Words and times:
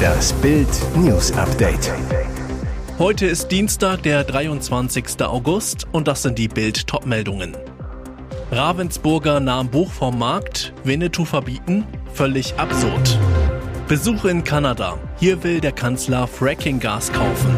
Das 0.00 0.32
Bild 0.34 0.68
News 0.96 1.32
Update. 1.32 1.92
Heute 2.98 3.26
ist 3.26 3.48
Dienstag, 3.48 4.02
der 4.02 4.24
23. 4.24 5.22
August 5.22 5.86
und 5.92 6.08
das 6.08 6.22
sind 6.22 6.38
die 6.38 6.48
Bild 6.48 6.86
Topmeldungen. 6.86 7.56
Ravensburger 8.50 9.40
nahm 9.40 9.68
Buch 9.68 9.90
vom 9.90 10.18
Markt, 10.18 10.72
Winnetou 10.84 11.24
verbieten, 11.24 11.84
völlig 12.12 12.54
absurd. 12.58 13.18
Besuch 13.88 14.24
in 14.24 14.44
Kanada. 14.44 14.98
Hier 15.18 15.42
will 15.42 15.60
der 15.60 15.72
Kanzler 15.72 16.26
Frackinggas 16.26 17.12
kaufen. 17.12 17.56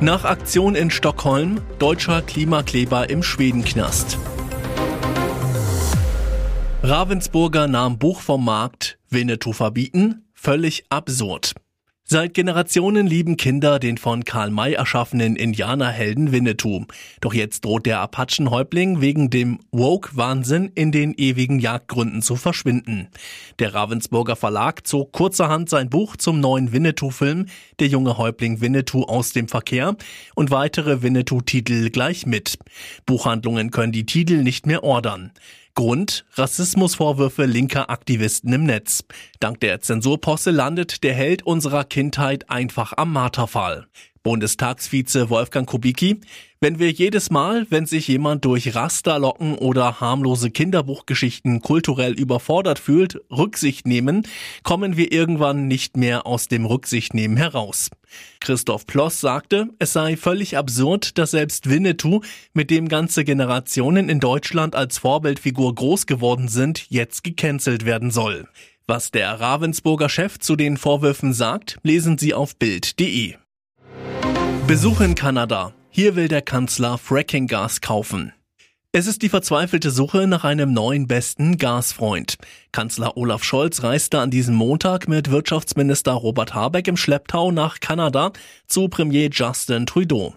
Nach 0.00 0.24
Aktion 0.24 0.74
in 0.74 0.90
Stockholm, 0.90 1.60
deutscher 1.78 2.22
Klimakleber 2.22 3.08
im 3.08 3.22
Schwedenknast. 3.22 4.18
Ravensburger 6.82 7.66
nahm 7.66 7.98
Buch 7.98 8.20
vom 8.20 8.44
Markt, 8.44 8.95
Winnetou 9.10 9.52
verbieten, 9.52 10.24
völlig 10.34 10.84
absurd. 10.88 11.54
Seit 12.08 12.34
Generationen 12.34 13.08
lieben 13.08 13.36
Kinder 13.36 13.80
den 13.80 13.98
von 13.98 14.24
Karl 14.24 14.52
May 14.52 14.74
erschaffenen 14.74 15.34
Indianerhelden 15.34 16.30
Winnetou. 16.30 16.84
Doch 17.20 17.34
jetzt 17.34 17.64
droht 17.64 17.84
der 17.84 17.98
Apachenhäuptling 17.98 19.00
wegen 19.00 19.28
dem 19.28 19.58
Woke-Wahnsinn 19.72 20.70
in 20.76 20.92
den 20.92 21.14
ewigen 21.14 21.58
Jagdgründen 21.58 22.22
zu 22.22 22.36
verschwinden. 22.36 23.08
Der 23.58 23.74
Ravensburger 23.74 24.36
Verlag 24.36 24.86
zog 24.86 25.10
kurzerhand 25.10 25.68
sein 25.68 25.90
Buch 25.90 26.16
zum 26.16 26.38
neuen 26.38 26.70
Winnetou-Film 26.70 27.46
Der 27.80 27.88
junge 27.88 28.18
Häuptling 28.18 28.60
Winnetou 28.60 29.02
aus 29.02 29.32
dem 29.32 29.48
Verkehr 29.48 29.96
und 30.36 30.52
weitere 30.52 31.02
Winnetou-Titel 31.02 31.90
gleich 31.90 32.24
mit. 32.24 32.56
Buchhandlungen 33.04 33.72
können 33.72 33.90
die 33.90 34.06
Titel 34.06 34.44
nicht 34.44 34.64
mehr 34.64 34.84
ordern. 34.84 35.32
Grund 35.76 36.24
Rassismusvorwürfe 36.32 37.44
linker 37.44 37.90
Aktivisten 37.90 38.50
im 38.54 38.64
Netz. 38.64 39.04
Dank 39.40 39.60
der 39.60 39.82
Zensurposse 39.82 40.50
landet 40.50 41.04
der 41.04 41.12
Held 41.12 41.42
unserer 41.42 41.84
Kindheit 41.84 42.48
einfach 42.48 42.94
am 42.96 43.12
Marterfall. 43.12 43.86
Bundestagsvize 44.22 45.28
Wolfgang 45.28 45.68
Kubicki, 45.68 46.22
wenn 46.60 46.78
wir 46.78 46.90
jedes 46.90 47.30
Mal, 47.30 47.66
wenn 47.70 47.86
sich 47.86 48.08
jemand 48.08 48.44
durch 48.44 48.74
Rasterlocken 48.74 49.56
oder 49.56 50.00
harmlose 50.00 50.50
Kinderbuchgeschichten 50.50 51.60
kulturell 51.60 52.12
überfordert 52.12 52.78
fühlt, 52.78 53.20
Rücksicht 53.30 53.86
nehmen, 53.86 54.26
kommen 54.62 54.96
wir 54.96 55.12
irgendwann 55.12 55.68
nicht 55.68 55.96
mehr 55.96 56.26
aus 56.26 56.48
dem 56.48 56.64
Rücksichtnehmen 56.64 57.36
heraus. 57.36 57.90
Christoph 58.40 58.86
Ploss 58.86 59.20
sagte, 59.20 59.68
es 59.78 59.92
sei 59.92 60.16
völlig 60.16 60.56
absurd, 60.56 61.18
dass 61.18 61.32
selbst 61.32 61.68
Winnetou, 61.68 62.20
mit 62.54 62.70
dem 62.70 62.88
ganze 62.88 63.24
Generationen 63.24 64.08
in 64.08 64.20
Deutschland 64.20 64.74
als 64.74 64.98
Vorbildfigur 64.98 65.74
groß 65.74 66.06
geworden 66.06 66.48
sind, 66.48 66.86
jetzt 66.88 67.24
gecancelt 67.24 67.84
werden 67.84 68.10
soll. 68.10 68.48
Was 68.86 69.10
der 69.10 69.40
Ravensburger 69.40 70.08
Chef 70.08 70.38
zu 70.38 70.54
den 70.54 70.76
Vorwürfen 70.76 71.32
sagt, 71.32 71.78
lesen 71.82 72.18
Sie 72.18 72.34
auf 72.34 72.56
Bild.de. 72.56 73.34
Besuch 74.66 75.00
in 75.00 75.14
Kanada. 75.14 75.74
Hier 75.96 76.14
will 76.14 76.28
der 76.28 76.42
Kanzler 76.42 76.98
Frackinggas 76.98 77.80
kaufen. 77.80 78.34
Es 78.92 79.06
ist 79.06 79.22
die 79.22 79.30
verzweifelte 79.30 79.90
Suche 79.90 80.26
nach 80.26 80.44
einem 80.44 80.74
neuen 80.74 81.06
besten 81.06 81.56
Gasfreund. 81.56 82.36
Kanzler 82.70 83.16
Olaf 83.16 83.42
Scholz 83.42 83.82
reiste 83.82 84.20
an 84.20 84.30
diesem 84.30 84.56
Montag 84.56 85.08
mit 85.08 85.30
Wirtschaftsminister 85.30 86.12
Robert 86.12 86.54
Habeck 86.54 86.86
im 86.86 86.98
Schlepptau 86.98 87.50
nach 87.50 87.80
Kanada 87.80 88.32
zu 88.66 88.88
Premier 88.88 89.30
Justin 89.32 89.86
Trudeau. 89.86 90.34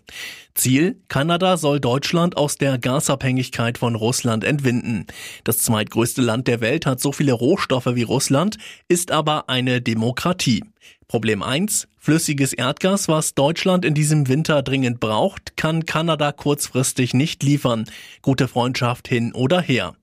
Ziel, 0.55 1.01
Kanada 1.09 1.57
soll 1.57 1.81
Deutschland 1.81 2.37
aus 2.37 2.55
der 2.55 2.77
Gasabhängigkeit 2.77 3.77
von 3.77 3.95
Russland 3.95 4.45
entwinden. 4.45 5.07
Das 5.43 5.57
zweitgrößte 5.57 6.21
Land 6.21 6.47
der 6.47 6.61
Welt 6.61 6.85
hat 6.85 7.01
so 7.01 7.11
viele 7.11 7.33
Rohstoffe 7.33 7.95
wie 7.95 8.03
Russland, 8.03 8.57
ist 8.87 9.11
aber 9.11 9.49
eine 9.49 9.81
Demokratie. 9.81 10.63
Problem 11.09 11.41
1. 11.41 11.87
Flüssiges 11.97 12.53
Erdgas, 12.53 13.07
was 13.07 13.33
Deutschland 13.33 13.83
in 13.83 13.95
diesem 13.95 14.27
Winter 14.27 14.61
dringend 14.61 14.99
braucht, 14.99 15.57
kann 15.57 15.87
Kanada 15.87 16.31
kurzfristig 16.31 17.15
nicht 17.15 17.41
liefern. 17.41 17.85
Gute 18.21 18.47
Freundschaft 18.47 19.07
hin 19.07 19.33
oder 19.33 19.59
her. 19.59 19.95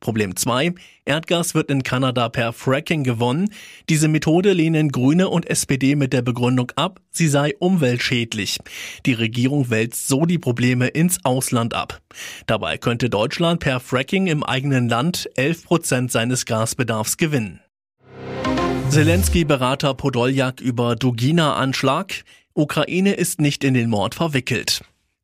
Problem 0.00 0.36
2. 0.36 0.74
Erdgas 1.06 1.54
wird 1.54 1.70
in 1.70 1.82
Kanada 1.82 2.28
per 2.28 2.52
Fracking 2.52 3.04
gewonnen. 3.04 3.48
Diese 3.88 4.06
Methode 4.06 4.52
lehnen 4.52 4.90
Grüne 4.90 5.30
und 5.30 5.48
SPD 5.48 5.96
mit 5.96 6.12
der 6.12 6.20
Begründung 6.20 6.72
ab, 6.76 7.00
sie 7.10 7.28
sei 7.28 7.54
umweltschädlich. 7.58 8.58
Die 9.06 9.14
Regierung 9.14 9.70
wälzt 9.70 10.08
so 10.08 10.26
die 10.26 10.38
Probleme 10.38 10.88
ins 10.88 11.24
Ausland 11.24 11.72
ab. 11.72 12.02
Dabei 12.44 12.76
könnte 12.76 13.08
Deutschland 13.08 13.60
per 13.60 13.80
Fracking 13.80 14.26
im 14.26 14.42
eigenen 14.42 14.90
Land 14.90 15.30
11 15.36 15.64
Prozent 15.64 16.12
seines 16.12 16.44
Gasbedarfs 16.44 17.16
gewinnen. 17.16 17.60
Zelensky-Berater 18.90 19.94
Podoljak 19.94 20.60
über 20.60 20.96
Dugina-Anschlag. 20.96 22.24
Ukraine 22.54 23.12
ist 23.12 23.40
nicht 23.40 23.62
in 23.62 23.74
den 23.74 23.88
Mord 23.88 24.16
verwickelt. 24.16 24.82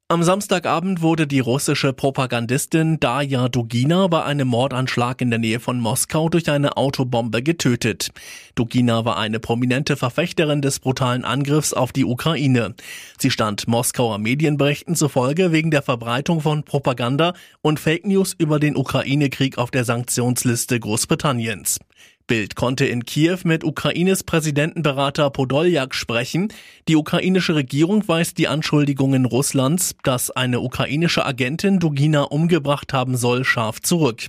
Am 0.09 0.23
Samstagabend 0.23 1.03
wurde 1.03 1.27
die 1.27 1.41
russische 1.41 1.93
Propagandistin 1.93 3.01
Daya 3.01 3.49
Dugina 3.49 4.07
bei 4.07 4.23
einem 4.23 4.47
Mordanschlag 4.47 5.21
in 5.21 5.31
der 5.31 5.41
Nähe 5.41 5.59
von 5.59 5.81
Moskau 5.81 6.29
durch 6.29 6.49
eine 6.49 6.77
Autobombe 6.77 7.43
getötet. 7.43 8.11
Dugina 8.55 9.05
war 9.05 9.19
eine 9.19 9.41
prominente 9.41 9.97
Verfechterin 9.97 10.63
des 10.63 10.79
brutalen 10.79 11.25
Angriffs 11.25 11.73
auf 11.73 11.91
die 11.91 12.05
Ukraine. 12.05 12.77
Sie 13.19 13.33
stand 13.33 13.67
Moskauer 13.67 14.19
Medienberichten 14.19 14.95
zufolge 14.95 15.51
wegen 15.51 15.73
der 15.73 15.83
Verbreitung 15.83 16.41
von 16.41 16.63
Propaganda 16.63 17.35
und 17.63 17.81
Fake 17.81 18.07
News 18.07 18.33
über 18.39 18.61
den 18.61 18.77
Ukraine-Krieg 18.77 19.59
auf 19.59 19.73
der 19.73 19.85
Sanktionsliste 19.85 20.79
Großbritanniens. 20.79 21.81
Bild 22.27 22.57
konnte 22.57 22.87
in 22.87 23.05
Kiew 23.05 23.39
mit 23.45 23.63
Ukraines 23.63 24.25
Präsidentenberater 24.25 25.31
Podoljak 25.31 25.95
sprechen. 25.95 26.49
Die 26.89 26.97
ukrainische 26.97 27.55
Regierung 27.55 28.07
weist 28.09 28.39
die 28.39 28.49
Anschuldigungen 28.49 29.25
Russlands, 29.25 29.95
dass 30.03 30.31
eine 30.31 30.61
ukrainische 30.61 31.25
Agentin 31.25 31.79
Dugina 31.79 32.23
umgebracht 32.23 32.93
haben 32.93 33.17
soll, 33.17 33.45
scharf 33.45 33.81
zurück. 33.81 34.27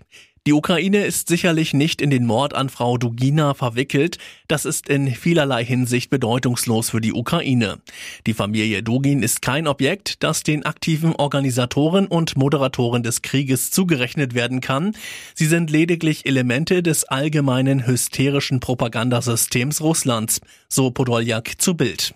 Die 0.48 0.54
Ukraine 0.54 1.04
ist 1.04 1.28
sicherlich 1.28 1.74
nicht 1.74 2.02
in 2.02 2.10
den 2.10 2.26
Mord 2.26 2.56
an 2.56 2.70
Frau 2.70 2.98
Dugina 2.98 3.54
verwickelt. 3.54 4.18
Das 4.48 4.64
ist 4.64 4.88
in 4.88 5.14
vielerlei 5.14 5.66
Hinsicht 5.66 6.10
bedeutungslos 6.10 6.92
für 6.92 7.02
die 7.02 7.12
Ukraine. 7.12 7.80
Die 8.26 8.34
Familie 8.34 8.82
Dugin 8.82 9.24
ist 9.24 9.42
kein 9.42 9.68
Objekt, 9.68 10.24
das 10.24 10.44
den 10.44 10.66
aktiven 10.66 11.14
Organisatoren 11.18 12.08
und 12.08 12.38
Moderatoren 12.38 13.04
des 13.04 13.22
Krieges 13.22 13.72
zugerechnet 13.72 14.36
werden 14.36 14.62
kann. 14.62 14.94
Sie 15.36 15.48
sind 15.48 15.70
lediglich 15.70 16.26
Elemente 16.26 16.82
des 16.82 17.04
allgemeinen 17.04 17.86
hysterischen 17.86 18.62
Propagandasystems 18.62 19.82
Russlands, 19.82 20.40
so 20.70 20.92
Podoljak 20.92 21.62
zu 21.62 21.76
Bild. 21.76 22.16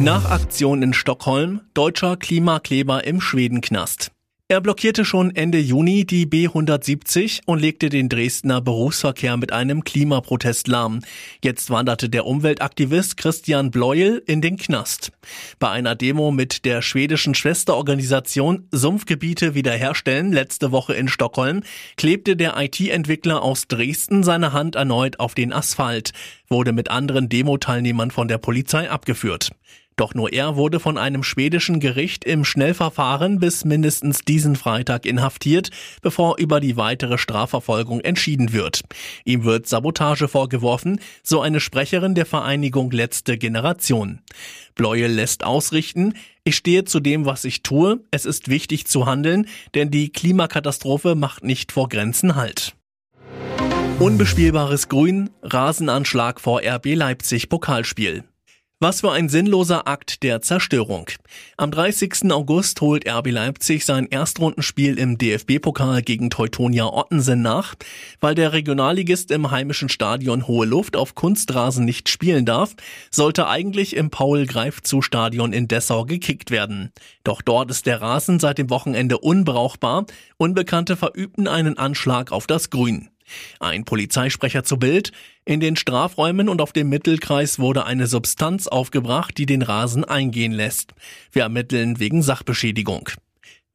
Nach 0.00 0.30
Aktion 0.30 0.82
in 0.82 0.94
Stockholm, 0.94 1.60
deutscher 1.74 2.16
Klimakleber 2.16 3.04
im 3.04 3.20
Schwedenknast. 3.20 4.13
Er 4.46 4.60
blockierte 4.60 5.06
schon 5.06 5.34
Ende 5.34 5.56
Juni 5.58 6.04
die 6.04 6.26
B170 6.26 7.40
und 7.46 7.60
legte 7.60 7.88
den 7.88 8.10
Dresdner 8.10 8.60
Berufsverkehr 8.60 9.38
mit 9.38 9.52
einem 9.52 9.84
Klimaprotest 9.84 10.68
lahm. 10.68 11.00
Jetzt 11.42 11.70
wanderte 11.70 12.10
der 12.10 12.26
Umweltaktivist 12.26 13.16
Christian 13.16 13.70
Bleuel 13.70 14.22
in 14.26 14.42
den 14.42 14.58
Knast. 14.58 15.12
Bei 15.58 15.70
einer 15.70 15.94
Demo 15.94 16.30
mit 16.30 16.66
der 16.66 16.82
schwedischen 16.82 17.34
Schwesterorganisation 17.34 18.68
Sumpfgebiete 18.70 19.54
wiederherstellen 19.54 20.30
letzte 20.30 20.72
Woche 20.72 20.92
in 20.92 21.08
Stockholm 21.08 21.62
klebte 21.96 22.36
der 22.36 22.54
IT-Entwickler 22.58 23.40
aus 23.40 23.66
Dresden 23.66 24.24
seine 24.24 24.52
Hand 24.52 24.76
erneut 24.76 25.20
auf 25.20 25.34
den 25.34 25.54
Asphalt, 25.54 26.12
wurde 26.50 26.72
mit 26.74 26.90
anderen 26.90 27.30
Demo-Teilnehmern 27.30 28.10
von 28.10 28.28
der 28.28 28.36
Polizei 28.36 28.90
abgeführt. 28.90 29.52
Doch 29.96 30.14
nur 30.14 30.32
er 30.32 30.56
wurde 30.56 30.80
von 30.80 30.98
einem 30.98 31.22
schwedischen 31.22 31.78
Gericht 31.78 32.24
im 32.24 32.44
Schnellverfahren 32.44 33.38
bis 33.38 33.64
mindestens 33.64 34.20
diesen 34.20 34.56
Freitag 34.56 35.06
inhaftiert, 35.06 35.70
bevor 36.02 36.38
über 36.38 36.60
die 36.60 36.76
weitere 36.76 37.16
Strafverfolgung 37.16 38.00
entschieden 38.00 38.52
wird. 38.52 38.82
Ihm 39.24 39.44
wird 39.44 39.68
Sabotage 39.68 40.26
vorgeworfen, 40.26 41.00
so 41.22 41.40
eine 41.40 41.60
Sprecherin 41.60 42.14
der 42.14 42.26
Vereinigung 42.26 42.90
Letzte 42.90 43.38
Generation. 43.38 44.20
Bleuel 44.74 45.12
lässt 45.12 45.44
ausrichten, 45.44 46.14
ich 46.42 46.56
stehe 46.56 46.84
zu 46.84 47.00
dem, 47.00 47.24
was 47.24 47.44
ich 47.44 47.62
tue, 47.62 48.00
es 48.10 48.26
ist 48.26 48.48
wichtig 48.48 48.86
zu 48.86 49.06
handeln, 49.06 49.46
denn 49.74 49.90
die 49.90 50.10
Klimakatastrophe 50.10 51.14
macht 51.14 51.44
nicht 51.44 51.72
vor 51.72 51.88
Grenzen 51.88 52.34
Halt. 52.34 52.74
Unbespielbares 54.00 54.88
Grün, 54.88 55.30
Rasenanschlag 55.42 56.40
vor 56.40 56.60
RB 56.62 56.94
Leipzig 56.96 57.48
Pokalspiel. 57.48 58.24
Was 58.84 59.00
für 59.00 59.12
ein 59.12 59.30
sinnloser 59.30 59.88
Akt 59.88 60.22
der 60.22 60.42
Zerstörung. 60.42 61.06
Am 61.56 61.70
30. 61.70 62.30
August 62.30 62.82
holt 62.82 63.08
RB 63.08 63.30
Leipzig 63.30 63.86
sein 63.86 64.06
Erstrundenspiel 64.06 64.98
im 64.98 65.16
DFB-Pokal 65.16 66.02
gegen 66.02 66.28
Teutonia 66.28 66.92
Ottensen 66.92 67.40
nach. 67.40 67.76
Weil 68.20 68.34
der 68.34 68.52
Regionalligist 68.52 69.30
im 69.30 69.50
heimischen 69.50 69.88
Stadion 69.88 70.46
Hohe 70.46 70.66
Luft 70.66 70.98
auf 70.98 71.14
Kunstrasen 71.14 71.86
nicht 71.86 72.10
spielen 72.10 72.44
darf, 72.44 72.74
sollte 73.10 73.48
eigentlich 73.48 73.96
im 73.96 74.10
Paul-Greifzu-Stadion 74.10 75.54
in 75.54 75.66
Dessau 75.66 76.04
gekickt 76.04 76.50
werden. 76.50 76.92
Doch 77.24 77.40
dort 77.40 77.70
ist 77.70 77.86
der 77.86 78.02
Rasen 78.02 78.38
seit 78.38 78.58
dem 78.58 78.68
Wochenende 78.68 79.16
unbrauchbar. 79.16 80.04
Unbekannte 80.36 80.96
verübten 80.96 81.48
einen 81.48 81.78
Anschlag 81.78 82.32
auf 82.32 82.46
das 82.46 82.68
Grün. 82.68 83.08
Ein 83.60 83.84
Polizeisprecher 83.84 84.64
zu 84.64 84.78
Bild. 84.78 85.12
In 85.44 85.60
den 85.60 85.76
Strafräumen 85.76 86.48
und 86.48 86.60
auf 86.60 86.72
dem 86.72 86.88
Mittelkreis 86.88 87.58
wurde 87.58 87.84
eine 87.84 88.06
Substanz 88.06 88.66
aufgebracht, 88.66 89.36
die 89.38 89.46
den 89.46 89.62
Rasen 89.62 90.04
eingehen 90.04 90.52
lässt. 90.52 90.94
Wir 91.32 91.42
ermitteln 91.42 91.98
wegen 92.00 92.22
Sachbeschädigung. 92.22 93.10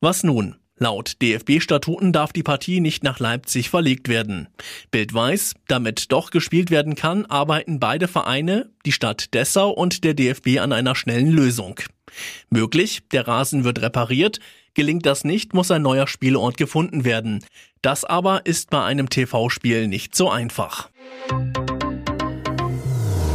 Was 0.01 0.23
nun? 0.23 0.55
Laut 0.81 1.21
DFB-Statuten 1.21 2.13
darf 2.13 2.31
die 2.31 2.41
Partie 2.41 2.79
nicht 2.79 3.03
nach 3.03 3.19
Leipzig 3.19 3.69
verlegt 3.69 4.07
werden. 4.07 4.47
Bild 4.91 5.13
weiß, 5.13 5.55
damit 5.67 6.09
doch 6.13 6.31
gespielt 6.31 6.71
werden 6.71 6.95
kann, 6.95 7.25
arbeiten 7.25 7.81
beide 7.81 8.07
Vereine, 8.07 8.69
die 8.85 8.93
Stadt 8.93 9.33
Dessau 9.33 9.71
und 9.71 10.05
der 10.05 10.13
DFB 10.13 10.59
an 10.59 10.71
einer 10.71 10.95
schnellen 10.95 11.31
Lösung. 11.31 11.81
Möglich, 12.49 13.01
der 13.11 13.27
Rasen 13.27 13.65
wird 13.65 13.81
repariert, 13.81 14.39
gelingt 14.79 15.05
das 15.05 15.25
nicht, 15.25 15.53
muss 15.53 15.71
ein 15.71 15.81
neuer 15.81 16.07
Spielort 16.07 16.55
gefunden 16.55 17.03
werden. 17.03 17.43
Das 17.81 18.05
aber 18.05 18.45
ist 18.45 18.69
bei 18.69 18.81
einem 18.81 19.09
TV-Spiel 19.09 19.89
nicht 19.89 20.15
so 20.15 20.29
einfach. 20.29 20.87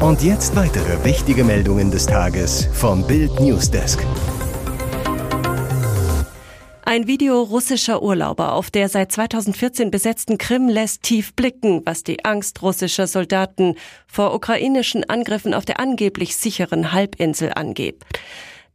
Und 0.01 0.23
jetzt 0.23 0.57
weitere 0.57 1.05
wichtige 1.05 1.45
Meldungen 1.45 1.91
des 1.91 2.07
Tages 2.07 2.67
vom 2.73 3.07
Bild 3.07 3.39
Newsdesk. 3.41 4.03
Ein 6.87 7.07
Video 7.07 7.43
russischer 7.43 8.03
Urlauber 8.03 8.55
auf 8.55 8.71
der 8.71 8.89
seit 8.89 9.13
2014 9.13 9.91
besetzten 9.91 10.39
Krim 10.39 10.71
lässt 10.71 11.03
tief 11.03 11.35
blicken, 11.35 11.83
was 11.85 12.05
die 12.05 12.25
Angst 12.25 12.63
russischer 12.63 13.07
Soldaten 13.07 13.75
vor 14.07 14.35
ukrainischen 14.35 15.05
Angriffen 15.11 15.53
auf 15.53 15.67
der 15.67 15.79
angeblich 15.79 16.39
sicheren 16.39 16.93
Halbinsel 16.93 17.53
angeht. 17.53 18.03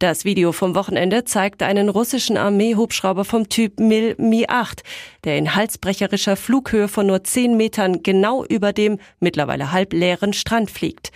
Das 0.00 0.24
Video 0.24 0.52
vom 0.52 0.74
Wochenende 0.74 1.26
zeigt 1.26 1.62
einen 1.62 1.90
russischen 1.90 2.38
Armeehubschrauber 2.38 3.26
vom 3.26 3.50
Typ 3.50 3.78
Mil 3.78 4.14
Mi-8, 4.16 4.78
der 5.24 5.36
in 5.36 5.54
halsbrecherischer 5.54 6.36
Flughöhe 6.36 6.88
von 6.88 7.06
nur 7.06 7.22
10 7.22 7.54
Metern 7.54 8.02
genau 8.02 8.42
über 8.46 8.72
dem 8.72 8.98
mittlerweile 9.18 9.72
halbleeren 9.72 10.32
Strand 10.32 10.70
fliegt. 10.70 11.12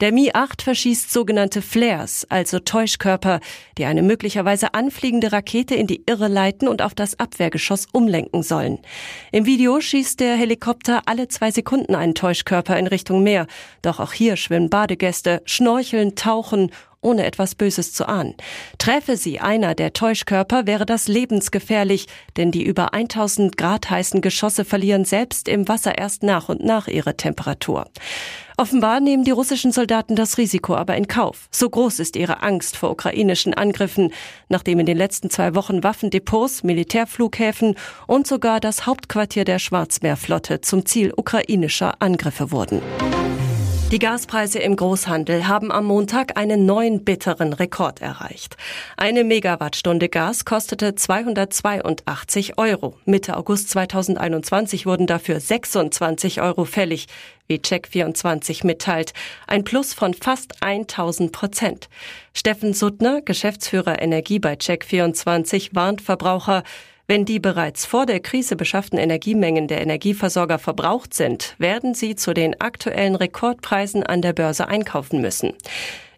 Der 0.00 0.12
Mi-8 0.12 0.62
verschießt 0.62 1.12
sogenannte 1.12 1.62
Flares, 1.62 2.28
also 2.28 2.60
Täuschkörper, 2.60 3.40
die 3.76 3.86
eine 3.86 4.02
möglicherweise 4.02 4.72
anfliegende 4.72 5.32
Rakete 5.32 5.74
in 5.74 5.88
die 5.88 6.04
Irre 6.06 6.28
leiten 6.28 6.68
und 6.68 6.80
auf 6.80 6.94
das 6.94 7.18
Abwehrgeschoss 7.18 7.88
umlenken 7.92 8.44
sollen. 8.44 8.78
Im 9.32 9.46
Video 9.46 9.80
schießt 9.80 10.20
der 10.20 10.36
Helikopter 10.36 11.02
alle 11.06 11.26
zwei 11.26 11.50
Sekunden 11.50 11.96
einen 11.96 12.14
Täuschkörper 12.14 12.78
in 12.78 12.86
Richtung 12.86 13.24
Meer. 13.24 13.48
Doch 13.82 13.98
auch 13.98 14.12
hier 14.12 14.36
schwimmen 14.36 14.70
Badegäste, 14.70 15.42
schnorcheln, 15.44 16.14
tauchen 16.14 16.70
ohne 17.00 17.24
etwas 17.24 17.54
Böses 17.54 17.92
zu 17.92 18.08
ahnen. 18.08 18.34
Träfe 18.78 19.16
sie 19.16 19.40
einer 19.40 19.74
der 19.74 19.92
Täuschkörper, 19.92 20.66
wäre 20.66 20.86
das 20.86 21.08
lebensgefährlich, 21.08 22.06
denn 22.36 22.50
die 22.50 22.64
über 22.64 22.92
1000 22.92 23.56
Grad 23.56 23.88
heißen 23.90 24.20
Geschosse 24.20 24.64
verlieren 24.64 25.04
selbst 25.04 25.48
im 25.48 25.68
Wasser 25.68 25.96
erst 25.96 26.22
nach 26.22 26.48
und 26.48 26.64
nach 26.64 26.88
ihre 26.88 27.16
Temperatur. 27.16 27.86
Offenbar 28.60 28.98
nehmen 28.98 29.22
die 29.22 29.30
russischen 29.30 29.70
Soldaten 29.70 30.16
das 30.16 30.36
Risiko 30.36 30.74
aber 30.74 30.96
in 30.96 31.06
Kauf. 31.06 31.48
So 31.52 31.70
groß 31.70 32.00
ist 32.00 32.16
ihre 32.16 32.42
Angst 32.42 32.76
vor 32.76 32.90
ukrainischen 32.90 33.54
Angriffen, 33.54 34.12
nachdem 34.48 34.80
in 34.80 34.86
den 34.86 34.96
letzten 34.96 35.30
zwei 35.30 35.54
Wochen 35.54 35.84
Waffendepots, 35.84 36.64
Militärflughäfen 36.64 37.76
und 38.08 38.26
sogar 38.26 38.58
das 38.58 38.84
Hauptquartier 38.84 39.44
der 39.44 39.60
Schwarzmeerflotte 39.60 40.60
zum 40.60 40.84
Ziel 40.84 41.12
ukrainischer 41.16 42.02
Angriffe 42.02 42.50
wurden. 42.50 42.82
Die 43.90 43.98
Gaspreise 43.98 44.58
im 44.58 44.76
Großhandel 44.76 45.48
haben 45.48 45.72
am 45.72 45.86
Montag 45.86 46.36
einen 46.36 46.66
neuen 46.66 47.04
bitteren 47.04 47.54
Rekord 47.54 48.02
erreicht. 48.02 48.58
Eine 48.98 49.24
Megawattstunde 49.24 50.10
Gas 50.10 50.44
kostete 50.44 50.94
282 50.94 52.58
Euro. 52.58 52.98
Mitte 53.06 53.38
August 53.38 53.70
2021 53.70 54.84
wurden 54.84 55.06
dafür 55.06 55.40
26 55.40 56.42
Euro 56.42 56.66
fällig, 56.66 57.06
wie 57.46 57.56
Check24 57.56 58.66
mitteilt. 58.66 59.14
Ein 59.46 59.64
Plus 59.64 59.94
von 59.94 60.12
fast 60.12 60.62
1000 60.62 61.32
Prozent. 61.32 61.88
Steffen 62.34 62.74
Suttner, 62.74 63.22
Geschäftsführer 63.22 64.02
Energie 64.02 64.38
bei 64.38 64.52
Check24, 64.52 65.70
warnt 65.72 66.02
Verbraucher, 66.02 66.62
wenn 67.08 67.24
die 67.24 67.40
bereits 67.40 67.86
vor 67.86 68.04
der 68.04 68.20
Krise 68.20 68.54
beschafften 68.54 68.98
Energiemengen 68.98 69.66
der 69.66 69.80
Energieversorger 69.80 70.58
verbraucht 70.58 71.14
sind, 71.14 71.54
werden 71.56 71.94
sie 71.94 72.14
zu 72.16 72.34
den 72.34 72.60
aktuellen 72.60 73.14
Rekordpreisen 73.14 74.02
an 74.02 74.20
der 74.20 74.34
Börse 74.34 74.68
einkaufen 74.68 75.22
müssen. 75.22 75.54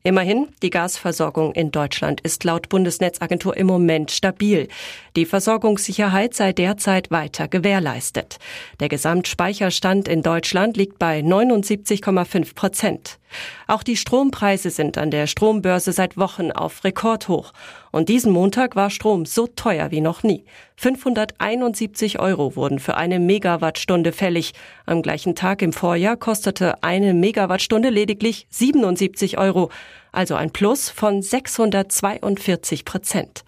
Immerhin, 0.02 0.48
die 0.62 0.70
Gasversorgung 0.70 1.52
in 1.52 1.70
Deutschland 1.70 2.22
ist 2.22 2.42
laut 2.42 2.68
Bundesnetzagentur 2.70 3.56
im 3.56 3.68
Moment 3.68 4.10
stabil. 4.10 4.66
Die 5.14 5.26
Versorgungssicherheit 5.26 6.34
sei 6.34 6.52
derzeit 6.52 7.12
weiter 7.12 7.46
gewährleistet. 7.46 8.38
Der 8.80 8.88
Gesamtspeicherstand 8.88 10.08
in 10.08 10.22
Deutschland 10.22 10.76
liegt 10.76 10.98
bei 10.98 11.20
79,5 11.20 12.54
Prozent. 12.54 13.19
Auch 13.66 13.82
die 13.82 13.96
Strompreise 13.96 14.70
sind 14.70 14.98
an 14.98 15.10
der 15.10 15.26
Strombörse 15.26 15.92
seit 15.92 16.16
Wochen 16.16 16.50
auf 16.50 16.84
Rekordhoch. 16.84 17.52
Und 17.92 18.08
diesen 18.08 18.32
Montag 18.32 18.76
war 18.76 18.90
Strom 18.90 19.26
so 19.26 19.46
teuer 19.46 19.90
wie 19.90 20.00
noch 20.00 20.22
nie. 20.22 20.44
571 20.76 22.18
Euro 22.18 22.56
wurden 22.56 22.78
für 22.78 22.96
eine 22.96 23.18
Megawattstunde 23.18 24.12
fällig. 24.12 24.52
Am 24.86 25.02
gleichen 25.02 25.34
Tag 25.34 25.62
im 25.62 25.72
Vorjahr 25.72 26.16
kostete 26.16 26.82
eine 26.82 27.14
Megawattstunde 27.14 27.90
lediglich 27.90 28.46
77 28.50 29.38
Euro, 29.38 29.70
also 30.12 30.34
ein 30.34 30.50
Plus 30.50 30.88
von 30.90 31.22
642 31.22 32.84
Prozent. 32.84 33.44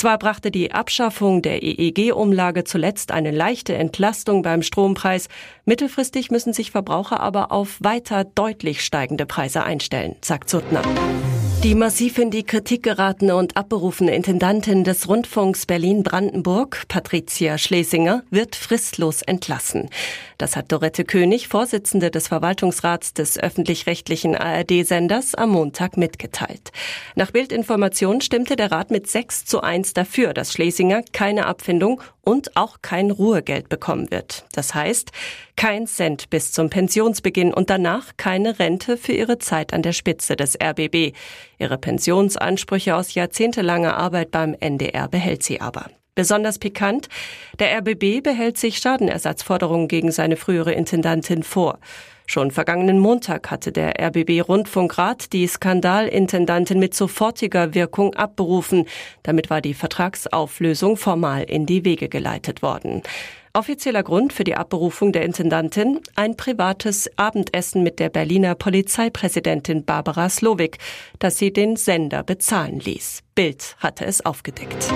Zwar 0.00 0.16
brachte 0.16 0.50
die 0.50 0.72
Abschaffung 0.72 1.42
der 1.42 1.62
EEG-Umlage 1.62 2.64
zuletzt 2.64 3.12
eine 3.12 3.30
leichte 3.30 3.74
Entlastung 3.74 4.40
beim 4.40 4.62
Strompreis, 4.62 5.28
mittelfristig 5.66 6.30
müssen 6.30 6.54
sich 6.54 6.70
Verbraucher 6.70 7.20
aber 7.20 7.52
auf 7.52 7.76
weiter 7.80 8.24
deutlich 8.24 8.82
steigende 8.82 9.26
Preise 9.26 9.62
einstellen, 9.62 10.16
sagt 10.22 10.48
Suttner. 10.48 10.80
Die 11.64 11.74
massiv 11.74 12.16
in 12.16 12.30
die 12.30 12.44
Kritik 12.44 12.82
geratene 12.82 13.36
und 13.36 13.58
abberufene 13.58 14.14
Intendantin 14.14 14.84
des 14.84 15.06
Rundfunks 15.06 15.66
Berlin-Brandenburg, 15.66 16.84
Patricia 16.88 17.58
Schlesinger, 17.58 18.22
wird 18.30 18.56
fristlos 18.56 19.20
entlassen. 19.20 19.90
Das 20.40 20.56
hat 20.56 20.72
Dorette 20.72 21.04
König, 21.04 21.48
Vorsitzende 21.48 22.10
des 22.10 22.28
Verwaltungsrats 22.28 23.12
des 23.12 23.38
öffentlich-rechtlichen 23.38 24.34
ARD-Senders, 24.34 25.34
am 25.34 25.50
Montag 25.50 25.98
mitgeteilt. 25.98 26.72
Nach 27.14 27.30
Bildinformation 27.30 28.22
stimmte 28.22 28.56
der 28.56 28.72
Rat 28.72 28.90
mit 28.90 29.06
6 29.06 29.44
zu 29.44 29.60
1 29.60 29.92
dafür, 29.92 30.32
dass 30.32 30.54
Schlesinger 30.54 31.02
keine 31.12 31.44
Abfindung 31.44 32.00
und 32.22 32.56
auch 32.56 32.78
kein 32.80 33.10
Ruhegeld 33.10 33.68
bekommen 33.68 34.10
wird. 34.10 34.46
Das 34.52 34.74
heißt, 34.74 35.12
kein 35.56 35.86
Cent 35.86 36.30
bis 36.30 36.52
zum 36.52 36.70
Pensionsbeginn 36.70 37.52
und 37.52 37.68
danach 37.68 38.16
keine 38.16 38.58
Rente 38.58 38.96
für 38.96 39.12
ihre 39.12 39.36
Zeit 39.36 39.74
an 39.74 39.82
der 39.82 39.92
Spitze 39.92 40.36
des 40.36 40.56
RBB. 40.58 41.14
Ihre 41.58 41.76
Pensionsansprüche 41.76 42.96
aus 42.96 43.12
jahrzehntelanger 43.12 43.94
Arbeit 43.94 44.30
beim 44.30 44.56
NDR 44.58 45.06
behält 45.06 45.42
sie 45.42 45.60
aber. 45.60 45.90
Besonders 46.20 46.58
pikant, 46.58 47.08
der 47.60 47.78
RBB 47.78 48.22
behält 48.22 48.58
sich 48.58 48.76
Schadenersatzforderungen 48.76 49.88
gegen 49.88 50.12
seine 50.12 50.36
frühere 50.36 50.74
Intendantin 50.74 51.42
vor. 51.42 51.78
Schon 52.26 52.50
vergangenen 52.50 52.98
Montag 52.98 53.50
hatte 53.50 53.72
der 53.72 53.98
RBB 53.98 54.42
Rundfunkrat 54.46 55.32
die 55.32 55.46
Skandalintendantin 55.46 56.78
mit 56.78 56.92
sofortiger 56.92 57.72
Wirkung 57.74 58.12
abberufen. 58.16 58.84
Damit 59.22 59.48
war 59.48 59.62
die 59.62 59.72
Vertragsauflösung 59.72 60.98
formal 60.98 61.44
in 61.44 61.64
die 61.64 61.86
Wege 61.86 62.10
geleitet 62.10 62.60
worden. 62.60 63.00
Offizieller 63.54 64.02
Grund 64.02 64.34
für 64.34 64.44
die 64.44 64.56
Abberufung 64.56 65.12
der 65.12 65.22
Intendantin 65.22 66.00
ein 66.16 66.36
privates 66.36 67.10
Abendessen 67.16 67.82
mit 67.82 67.98
der 67.98 68.10
Berliner 68.10 68.54
Polizeipräsidentin 68.56 69.86
Barbara 69.86 70.28
Slowik, 70.28 70.76
das 71.18 71.38
sie 71.38 71.50
den 71.50 71.76
Sender 71.76 72.22
bezahlen 72.22 72.78
ließ. 72.78 73.22
Bild 73.34 73.74
hatte 73.80 74.04
es 74.04 74.22
aufgedeckt. 74.24 74.92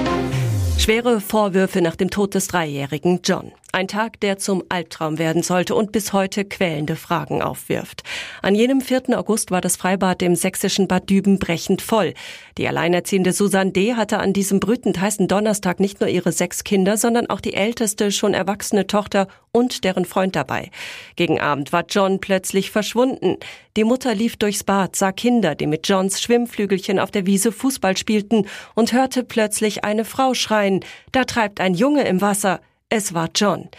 Schwere 0.78 1.20
Vorwürfe 1.20 1.80
nach 1.80 1.96
dem 1.96 2.10
Tod 2.10 2.34
des 2.34 2.48
dreijährigen 2.48 3.20
John. 3.24 3.52
Ein 3.74 3.88
Tag, 3.88 4.20
der 4.20 4.38
zum 4.38 4.62
Albtraum 4.68 5.18
werden 5.18 5.42
sollte 5.42 5.74
und 5.74 5.90
bis 5.90 6.12
heute 6.12 6.44
quälende 6.44 6.94
Fragen 6.94 7.42
aufwirft. 7.42 8.04
An 8.40 8.54
jenem 8.54 8.80
4. 8.80 9.18
August 9.18 9.50
war 9.50 9.60
das 9.60 9.74
Freibad 9.76 10.22
im 10.22 10.36
sächsischen 10.36 10.86
Bad 10.86 11.10
Düben 11.10 11.40
brechend 11.40 11.82
voll. 11.82 12.14
Die 12.56 12.68
alleinerziehende 12.68 13.32
Susanne 13.32 13.72
D. 13.72 13.94
hatte 13.94 14.20
an 14.20 14.32
diesem 14.32 14.60
brütend 14.60 15.00
heißen 15.00 15.26
Donnerstag 15.26 15.80
nicht 15.80 15.98
nur 15.98 16.08
ihre 16.08 16.30
sechs 16.30 16.62
Kinder, 16.62 16.96
sondern 16.96 17.28
auch 17.28 17.40
die 17.40 17.54
älteste, 17.54 18.12
schon 18.12 18.32
erwachsene 18.32 18.86
Tochter 18.86 19.26
und 19.50 19.82
deren 19.82 20.04
Freund 20.04 20.36
dabei. 20.36 20.70
Gegen 21.16 21.40
Abend 21.40 21.72
war 21.72 21.84
John 21.88 22.20
plötzlich 22.20 22.70
verschwunden. 22.70 23.38
Die 23.76 23.82
Mutter 23.82 24.14
lief 24.14 24.36
durchs 24.36 24.62
Bad, 24.62 24.94
sah 24.94 25.10
Kinder, 25.10 25.56
die 25.56 25.66
mit 25.66 25.88
Johns 25.88 26.22
Schwimmflügelchen 26.22 27.00
auf 27.00 27.10
der 27.10 27.26
Wiese 27.26 27.50
Fußball 27.50 27.96
spielten 27.96 28.46
und 28.76 28.92
hörte 28.92 29.24
plötzlich 29.24 29.82
eine 29.82 30.04
Frau 30.04 30.32
schreien, 30.32 30.84
da 31.10 31.24
treibt 31.24 31.58
ein 31.58 31.74
Junge 31.74 32.04
im 32.04 32.20
Wasser. 32.20 32.60
Es 32.96 33.12
war 33.12 33.28
John. 33.34 33.70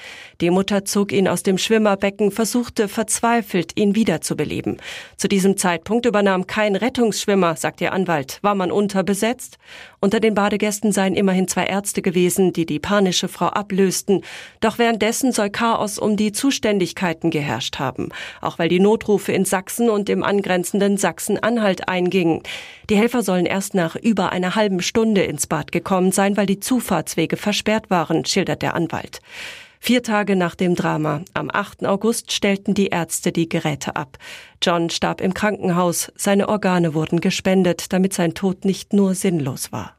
Die 0.41 0.49
Mutter 0.49 0.83
zog 0.83 1.13
ihn 1.13 1.29
aus 1.29 1.41
dem 1.41 1.57
Schwimmerbecken, 1.57 2.31
versuchte 2.31 2.89
verzweifelt, 2.89 3.71
ihn 3.79 3.95
wiederzubeleben. 3.95 4.81
Zu 5.15 5.29
diesem 5.29 5.55
Zeitpunkt 5.55 6.05
übernahm 6.05 6.47
kein 6.47 6.75
Rettungsschwimmer, 6.75 7.55
sagt 7.55 7.79
ihr 7.79 7.93
Anwalt. 7.93 8.39
War 8.41 8.55
man 8.55 8.73
unterbesetzt? 8.73 9.57
Unter 10.01 10.19
den 10.19 10.33
Badegästen 10.33 10.91
seien 10.91 11.15
immerhin 11.15 11.47
zwei 11.47 11.65
Ärzte 11.65 12.01
gewesen, 12.01 12.51
die 12.51 12.65
die 12.65 12.79
panische 12.79 13.29
Frau 13.29 13.45
ablösten. 13.45 14.21
Doch 14.59 14.79
währenddessen 14.79 15.31
soll 15.31 15.49
Chaos 15.49 15.97
um 15.97 16.17
die 16.17 16.33
Zuständigkeiten 16.33 17.31
geherrscht 17.31 17.79
haben. 17.79 18.09
Auch 18.41 18.59
weil 18.59 18.67
die 18.67 18.81
Notrufe 18.81 19.31
in 19.31 19.45
Sachsen 19.45 19.89
und 19.89 20.09
im 20.09 20.23
angrenzenden 20.23 20.97
Sachsen-Anhalt 20.97 21.87
eingingen. 21.87 22.43
Die 22.89 22.97
Helfer 22.97 23.23
sollen 23.23 23.45
erst 23.45 23.75
nach 23.75 23.95
über 23.95 24.33
einer 24.33 24.55
halben 24.55 24.81
Stunde 24.81 25.23
ins 25.23 25.47
Bad 25.47 25.71
gekommen 25.71 26.11
sein, 26.11 26.35
weil 26.35 26.47
die 26.47 26.59
Zufahrtswege 26.59 27.37
versperrt 27.37 27.89
waren, 27.89 28.25
schildert 28.25 28.61
der 28.61 28.75
Anwalt. 28.75 28.94
Anwalt. 28.95 29.19
Vier 29.79 30.01
Tage 30.01 30.35
nach 30.35 30.55
dem 30.55 30.73
Drama, 30.73 31.21
am 31.33 31.51
8. 31.53 31.85
August, 31.85 32.31
stellten 32.31 32.73
die 32.73 32.87
Ärzte 32.87 33.31
die 33.31 33.47
Geräte 33.47 33.95
ab. 33.95 34.17
John 34.63 34.89
starb 34.89 35.21
im 35.21 35.35
Krankenhaus, 35.35 36.11
seine 36.15 36.49
Organe 36.49 36.95
wurden 36.95 37.21
gespendet, 37.21 37.93
damit 37.93 38.13
sein 38.13 38.33
Tod 38.33 38.65
nicht 38.65 38.93
nur 38.93 39.13
sinnlos 39.13 39.71
war. 39.71 39.95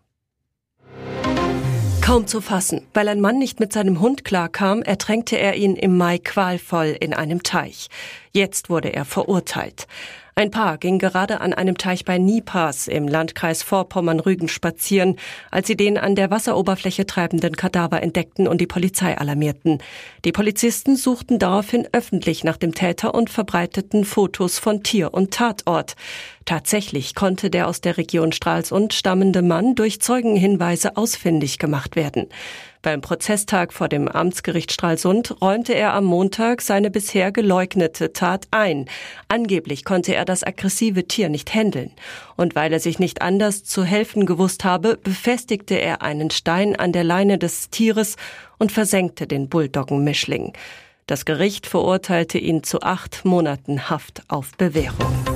Kaum 2.00 2.26
zu 2.26 2.40
fassen. 2.40 2.82
Weil 2.94 3.08
ein 3.08 3.20
Mann 3.20 3.38
nicht 3.38 3.60
mit 3.60 3.72
seinem 3.72 4.00
Hund 4.00 4.24
klarkam, 4.24 4.82
ertränkte 4.82 5.38
er 5.38 5.54
ihn 5.54 5.76
im 5.76 5.96
Mai 5.96 6.18
qualvoll 6.18 6.96
in 6.98 7.14
einem 7.14 7.42
Teich. 7.42 7.88
Jetzt 8.32 8.70
wurde 8.70 8.92
er 8.92 9.04
verurteilt. 9.04 9.86
Ein 10.38 10.50
Paar 10.50 10.76
ging 10.76 10.98
gerade 10.98 11.40
an 11.40 11.54
einem 11.54 11.78
Teich 11.78 12.04
bei 12.04 12.18
Niepas 12.18 12.88
im 12.88 13.08
Landkreis 13.08 13.62
Vorpommern-Rügen 13.62 14.48
spazieren, 14.48 15.16
als 15.50 15.66
sie 15.66 15.78
den 15.78 15.96
an 15.96 16.14
der 16.14 16.30
Wasseroberfläche 16.30 17.06
treibenden 17.06 17.56
Kadaver 17.56 18.02
entdeckten 18.02 18.46
und 18.46 18.60
die 18.60 18.66
Polizei 18.66 19.16
alarmierten. 19.16 19.78
Die 20.26 20.32
Polizisten 20.32 20.96
suchten 20.96 21.38
daraufhin 21.38 21.88
öffentlich 21.92 22.44
nach 22.44 22.58
dem 22.58 22.74
Täter 22.74 23.14
und 23.14 23.30
verbreiteten 23.30 24.04
Fotos 24.04 24.58
von 24.58 24.82
Tier 24.82 25.14
und 25.14 25.32
Tatort. 25.32 25.96
Tatsächlich 26.44 27.14
konnte 27.14 27.48
der 27.48 27.66
aus 27.66 27.80
der 27.80 27.96
Region 27.96 28.32
Stralsund 28.32 28.92
stammende 28.92 29.40
Mann 29.40 29.74
durch 29.74 30.02
Zeugenhinweise 30.02 30.98
ausfindig 30.98 31.58
gemacht 31.58 31.96
werden. 31.96 32.26
Beim 32.86 33.00
Prozesstag 33.00 33.72
vor 33.72 33.88
dem 33.88 34.06
Amtsgericht 34.06 34.70
Stralsund 34.70 35.42
räumte 35.42 35.74
er 35.74 35.92
am 35.94 36.04
Montag 36.04 36.62
seine 36.62 36.88
bisher 36.88 37.32
geleugnete 37.32 38.12
Tat 38.12 38.46
ein. 38.52 38.86
Angeblich 39.26 39.84
konnte 39.84 40.14
er 40.14 40.24
das 40.24 40.44
aggressive 40.44 41.08
Tier 41.08 41.28
nicht 41.28 41.52
händeln. 41.52 41.90
Und 42.36 42.54
weil 42.54 42.72
er 42.72 42.78
sich 42.78 43.00
nicht 43.00 43.22
anders 43.22 43.64
zu 43.64 43.82
helfen 43.82 44.24
gewusst 44.24 44.62
habe, 44.62 45.00
befestigte 45.02 45.74
er 45.74 46.02
einen 46.02 46.30
Stein 46.30 46.76
an 46.76 46.92
der 46.92 47.02
Leine 47.02 47.38
des 47.38 47.70
Tieres 47.70 48.14
und 48.56 48.70
versenkte 48.70 49.26
den 49.26 49.48
Bulldoggen-Mischling. 49.48 50.52
Das 51.08 51.24
Gericht 51.24 51.66
verurteilte 51.66 52.38
ihn 52.38 52.62
zu 52.62 52.82
acht 52.82 53.24
Monaten 53.24 53.90
Haft 53.90 54.22
auf 54.28 54.52
Bewährung. 54.56 55.35